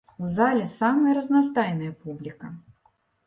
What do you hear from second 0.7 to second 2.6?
самая разнастайная публіка.